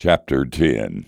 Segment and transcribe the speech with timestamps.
[0.00, 1.06] Chapter 10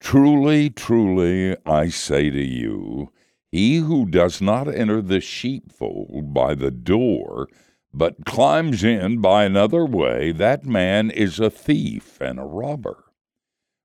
[0.00, 3.12] Truly, truly, I say to you,
[3.52, 7.46] he who does not enter the sheepfold by the door,
[7.92, 13.04] but climbs in by another way, that man is a thief and a robber.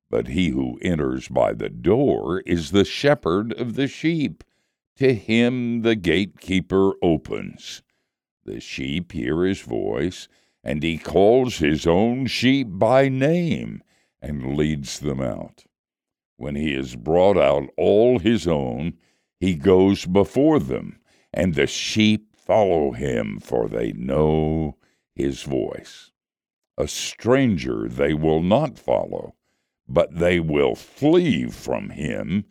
[0.09, 4.43] But he who enters by the door is the shepherd of the sheep.
[4.95, 7.83] To him the gatekeeper opens.
[8.43, 10.27] The sheep hear his voice,
[10.63, 13.83] and he calls his own sheep by name
[14.21, 15.65] and leads them out.
[16.37, 18.97] When he has brought out all his own,
[19.39, 20.99] he goes before them,
[21.33, 24.77] and the sheep follow him, for they know
[25.15, 26.11] his voice.
[26.77, 29.35] A stranger they will not follow,
[29.87, 32.45] but they will flee from him,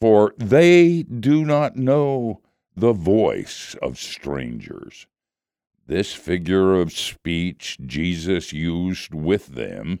[0.00, 2.40] for they do not know
[2.74, 5.06] the voice of strangers.
[5.86, 10.00] This figure of speech Jesus used with them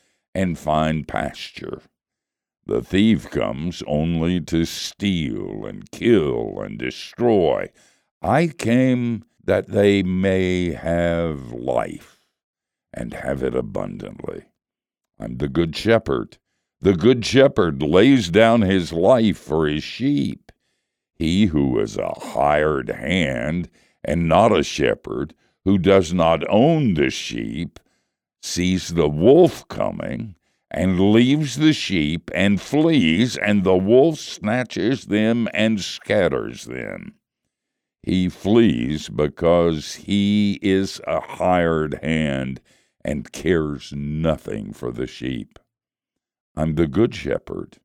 [0.33, 1.81] and find pasture.
[2.65, 7.69] The thief comes only to steal and kill and destroy.
[8.21, 12.19] I came that they may have life
[12.93, 14.43] and have it abundantly.
[15.19, 16.37] I'm the good shepherd.
[16.79, 20.51] The good shepherd lays down his life for his sheep.
[21.15, 23.69] He who is a hired hand
[24.03, 27.79] and not a shepherd, who does not own the sheep,
[28.41, 30.35] sees the wolf coming
[30.69, 37.13] and leaves the sheep and flees, and the wolf snatches them and scatters them.
[38.03, 42.61] He flees because he is a hired hand
[43.03, 45.59] and cares nothing for the sheep.
[46.55, 47.77] I'm the good shepherd.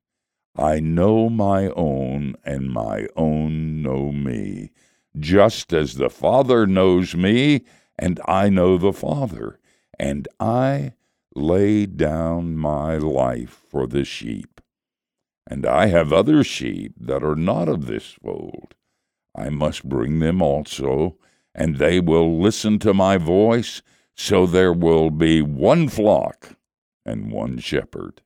[0.55, 4.71] I know my own, and my own know me,
[5.19, 7.63] just as the Father knows me,
[7.99, 9.59] and I know the Father
[9.99, 10.93] and I
[11.35, 14.61] lay down my life for the sheep.
[15.49, 18.75] And I have other sheep that are not of this fold.
[19.35, 21.17] I must bring them also,
[21.53, 23.81] and they will listen to my voice,
[24.15, 26.57] so there will be one flock
[27.05, 28.21] and one shepherd.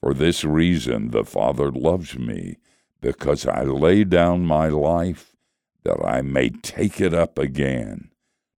[0.00, 2.56] For this reason the Father loves me,
[3.00, 5.36] because I lay down my life
[5.84, 8.10] that I may take it up again.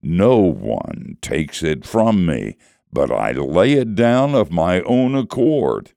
[0.03, 2.57] No one takes it from me,
[2.91, 5.91] but I lay it down of my own accord.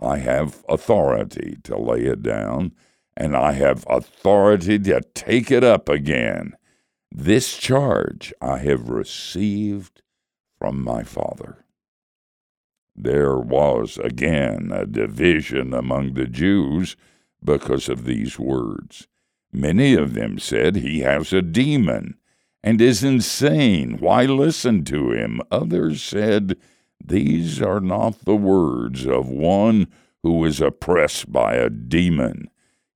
[0.00, 2.72] I have authority to lay it down,
[3.16, 6.56] and I have authority to take it up again.
[7.12, 10.02] This charge I have received
[10.58, 11.64] from my Father.
[12.96, 16.96] There was again a division among the Jews
[17.42, 19.06] because of these words.
[19.52, 22.16] Many of them said, He has a demon
[22.64, 23.98] and is insane.
[24.00, 25.42] Why listen to him?
[25.50, 26.56] Others said,
[27.04, 29.88] These are not the words of one
[30.22, 32.48] who is oppressed by a demon.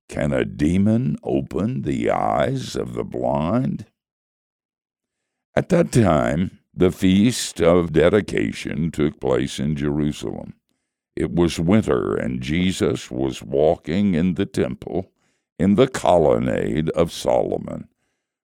[0.09, 3.85] Can a demon open the eyes of the blind?
[5.55, 10.55] At that time, the feast of dedication took place in Jerusalem.
[11.15, 15.11] It was winter, and Jesus was walking in the temple
[15.59, 17.87] in the colonnade of Solomon.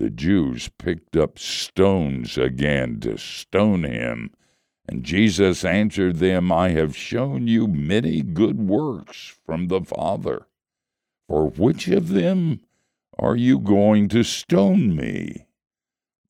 [0.00, 4.30] the Jews picked up stones again to stone him,
[4.88, 10.46] And Jesus answered them, I have shown you many good works from the Father.
[11.28, 12.60] For which of them
[13.18, 15.44] are you going to stone me?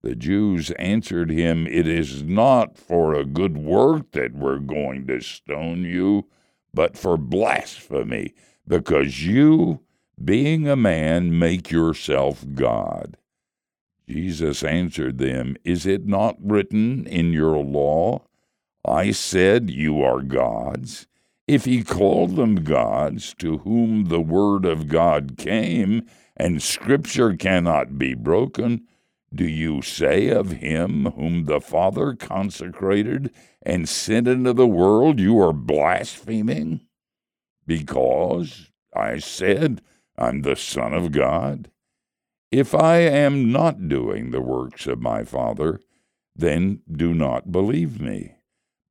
[0.02, 5.20] The Jews answered him, It is not for a good work that we're going to
[5.20, 6.26] stone you,
[6.74, 8.34] but for blasphemy,
[8.66, 9.78] because you,
[10.22, 13.16] being a man, make yourself God.
[14.10, 18.24] Jesus answered them, Is it not written in your law?
[18.84, 21.06] I said, You are gods.
[21.46, 27.98] If he called them gods, to whom the word of God came, and scripture cannot
[27.98, 28.82] be broken,
[29.32, 35.40] do you say of him whom the Father consecrated and sent into the world, You
[35.40, 36.80] are blaspheming?
[37.64, 39.82] Because I said,
[40.18, 41.70] I'm the Son of God.
[42.50, 45.80] If I am not doing the works of my Father,
[46.34, 48.34] then do not believe me.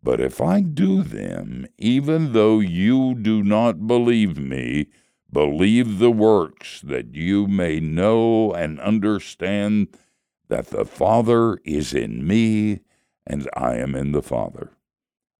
[0.01, 4.88] But if I do them, even though you do not believe me,
[5.31, 9.89] believe the works, that you may know and understand
[10.47, 12.79] that the Father is in me
[13.27, 14.71] and I am in the Father.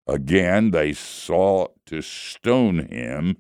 [0.08, 3.38] Again, they sought to stone him,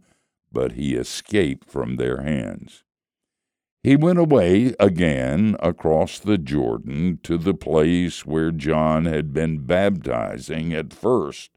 [0.53, 2.83] but he escaped from their hands.
[3.81, 10.73] He went away again across the Jordan to the place where John had been baptizing
[10.73, 11.51] at first,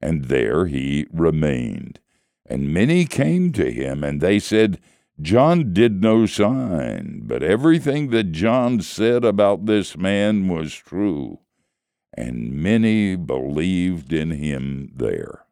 [0.00, 1.98] and there he remained.
[2.44, 4.78] And many came to him, and they said,
[5.20, 11.40] John did no sign, but everything that John said about this man was true,
[12.14, 15.45] and many believed in him there.